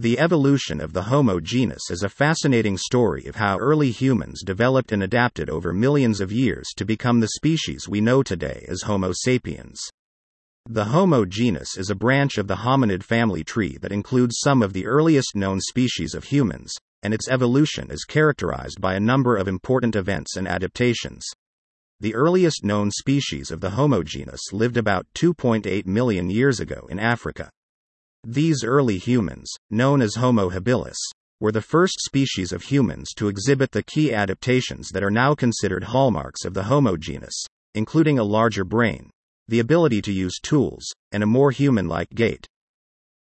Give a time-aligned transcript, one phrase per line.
[0.00, 4.92] The evolution of the Homo genus is a fascinating story of how early humans developed
[4.92, 9.12] and adapted over millions of years to become the species we know today as Homo
[9.12, 9.78] sapiens.
[10.66, 14.72] The Homo genus is a branch of the hominid family tree that includes some of
[14.72, 16.72] the earliest known species of humans,
[17.02, 21.26] and its evolution is characterized by a number of important events and adaptations.
[22.00, 26.98] The earliest known species of the Homo genus lived about 2.8 million years ago in
[26.98, 27.50] Africa.
[28.26, 30.98] These early humans, known as Homo habilis,
[31.40, 35.84] were the first species of humans to exhibit the key adaptations that are now considered
[35.84, 39.10] hallmarks of the Homo genus, including a larger brain,
[39.48, 42.46] the ability to use tools, and a more human like gait.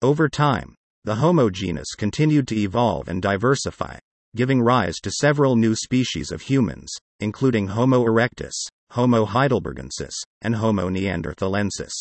[0.01, 3.97] Over time, the Homo genus continued to evolve and diversify,
[4.37, 8.55] giving rise to several new species of humans, including Homo erectus,
[8.91, 11.91] Homo heidelbergensis, and Homo neanderthalensis.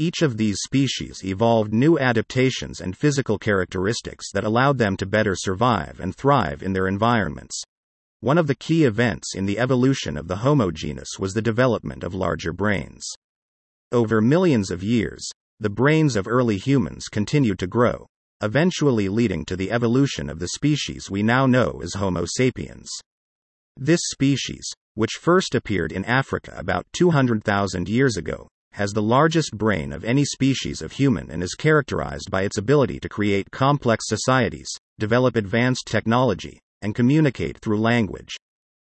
[0.00, 5.34] Each of these species evolved new adaptations and physical characteristics that allowed them to better
[5.34, 7.60] survive and thrive in their environments.
[8.20, 12.04] One of the key events in the evolution of the Homo genus was the development
[12.04, 13.04] of larger brains.
[13.90, 18.06] Over millions of years, the brains of early humans continued to grow,
[18.40, 22.88] eventually leading to the evolution of the species we now know as Homo sapiens.
[23.76, 28.46] This species, which first appeared in Africa about 200,000 years ago,
[28.78, 33.00] has the largest brain of any species of human and is characterized by its ability
[33.00, 38.36] to create complex societies, develop advanced technology, and communicate through language.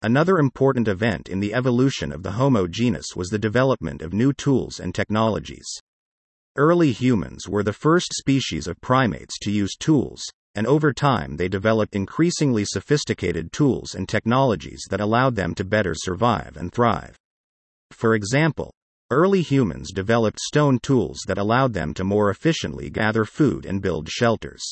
[0.02, 4.34] Another important event in the evolution of the Homo genus was the development of new
[4.34, 5.80] tools and technologies.
[6.58, 10.22] Early humans were the first species of primates to use tools,
[10.56, 15.94] and over time they developed increasingly sophisticated tools and technologies that allowed them to better
[15.96, 17.16] survive and thrive.
[17.92, 18.74] For example,
[19.12, 24.08] Early humans developed stone tools that allowed them to more efficiently gather food and build
[24.08, 24.64] shelters.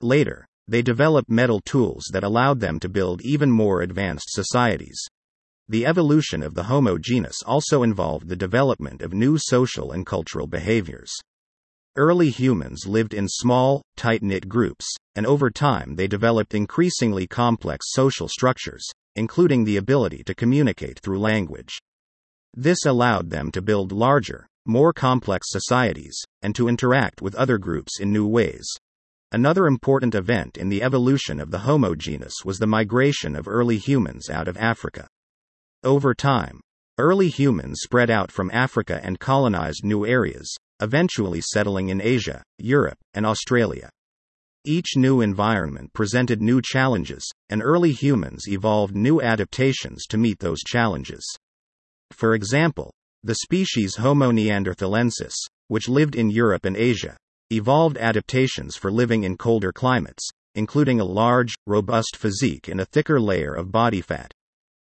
[0.00, 4.98] Later, they developed metal tools that allowed them to build even more advanced societies.
[5.68, 10.46] The evolution of the Homo genus also involved the development of new social and cultural
[10.46, 11.12] behaviors.
[11.96, 17.92] Early humans lived in small, tight knit groups, and over time they developed increasingly complex
[17.92, 21.78] social structures, including the ability to communicate through language.
[22.54, 28.00] This allowed them to build larger, more complex societies, and to interact with other groups
[28.00, 28.66] in new ways.
[29.32, 33.78] Another important event in the evolution of the Homo genus was the migration of early
[33.78, 35.06] humans out of Africa.
[35.84, 36.60] Over time,
[36.98, 42.98] early humans spread out from Africa and colonized new areas, eventually settling in Asia, Europe,
[43.14, 43.88] and Australia.
[44.64, 50.60] Each new environment presented new challenges, and early humans evolved new adaptations to meet those
[50.66, 51.24] challenges.
[52.10, 55.34] For example, the species Homo neanderthalensis,
[55.68, 57.16] which lived in Europe and Asia,
[57.50, 63.20] evolved adaptations for living in colder climates, including a large, robust physique and a thicker
[63.20, 64.32] layer of body fat.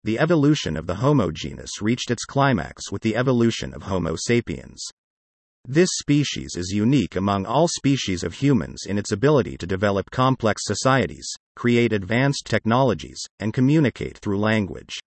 [0.04, 4.82] The evolution of the Homo genus reached its climax with the evolution of Homo sapiens.
[5.66, 10.62] This species is unique among all species of humans in its ability to develop complex
[10.64, 14.98] societies, create advanced technologies, and communicate through language.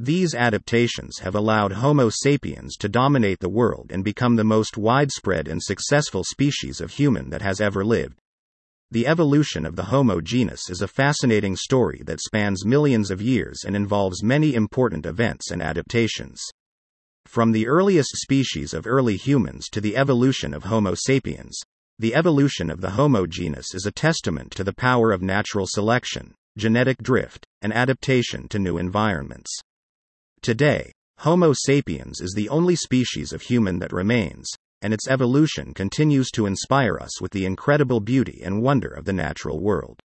[0.00, 5.48] These adaptations have allowed Homo sapiens to dominate the world and become the most widespread
[5.48, 8.16] and successful species of human that has ever lived.
[8.92, 13.64] The evolution of the Homo genus is a fascinating story that spans millions of years
[13.66, 16.40] and involves many important events and adaptations.
[17.26, 21.58] From the earliest species of early humans to the evolution of Homo sapiens,
[21.98, 26.36] the evolution of the Homo genus is a testament to the power of natural selection,
[26.56, 29.50] genetic drift, and adaptation to new environments.
[30.42, 34.46] Today, Homo sapiens is the only species of human that remains,
[34.80, 39.12] and its evolution continues to inspire us with the incredible beauty and wonder of the
[39.12, 40.00] natural world.